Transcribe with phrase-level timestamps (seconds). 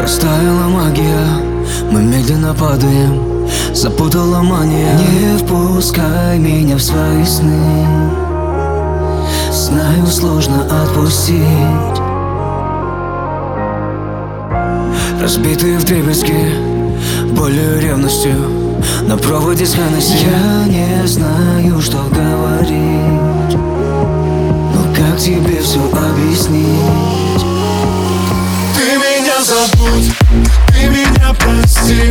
[0.00, 1.26] Растаяла магия,
[1.90, 3.46] мы медленно падаем.
[3.74, 4.94] Запутала мания.
[4.96, 7.86] Не впускай меня в свои сны.
[9.52, 12.00] Знаю, сложно отпустить.
[15.20, 16.70] Разбитые в дребезги
[17.32, 18.34] болью и ревностью.
[19.02, 21.19] На проводе смены Я не знаю
[30.72, 32.10] Ты меня прости.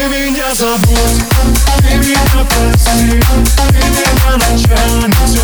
[0.00, 1.22] Ты меня забудь,
[1.82, 2.16] ты меня
[2.48, 3.20] прости
[3.68, 5.39] Ты меня ночами